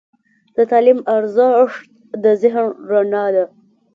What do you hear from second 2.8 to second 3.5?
رڼا ده.